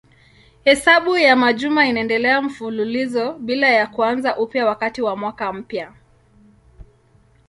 [0.63, 5.93] Hesabu ya majuma inaendelea mfululizo bila ya kuanza upya wakati wa mwaka mpya.